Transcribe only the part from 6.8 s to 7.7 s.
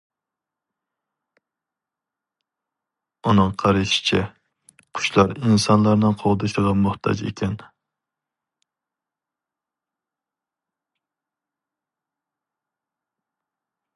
موھتاج ئىكەن.